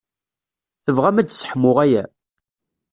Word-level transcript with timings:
Tebɣam 0.83 1.17
ad 1.17 1.29
sseḥmuɣ 1.31 1.77
aya? 1.85 2.03